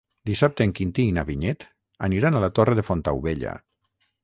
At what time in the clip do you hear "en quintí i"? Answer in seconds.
0.67-1.11